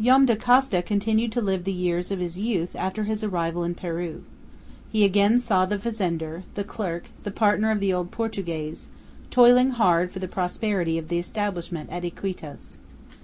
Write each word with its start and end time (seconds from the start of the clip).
Joam 0.00 0.24
Dacosta 0.24 0.82
continued 0.82 1.32
to 1.32 1.40
live 1.40 1.64
the 1.64 1.72
years 1.72 2.12
of 2.12 2.20
his 2.20 2.38
youth 2.38 2.76
after 2.76 3.02
his 3.02 3.24
arrival 3.24 3.64
in 3.64 3.74
Peru. 3.74 4.22
He 4.92 5.02
again 5.02 5.40
saw 5.40 5.66
the 5.66 5.78
fazender, 5.78 6.44
the 6.54 6.62
clerk, 6.62 7.06
the 7.24 7.32
partner 7.32 7.72
of 7.72 7.80
the 7.80 7.92
old 7.92 8.12
Portuguese, 8.12 8.86
toiling 9.30 9.70
hard 9.72 10.12
for 10.12 10.20
the 10.20 10.28
prosperity 10.28 10.96
of 10.96 11.08
the 11.08 11.18
establishment 11.18 11.90
at 11.90 12.04
Iquitos. 12.04 12.76